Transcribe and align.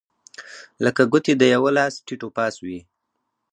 لکه 0.85 1.01
ګوتې 1.11 1.33
د 1.37 1.43
یوه 1.53 1.69
لاس 1.77 1.93
ټیت 2.05 2.21
و 2.23 2.29
پاس 2.37 2.55
وې. 2.63 2.79